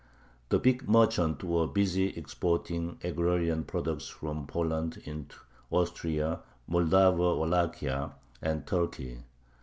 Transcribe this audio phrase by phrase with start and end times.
[0.49, 5.35] The big merchants were busy exporting agrarian products from Poland into
[5.69, 9.19] Austria, Moldavo Wallachia, and Turkey.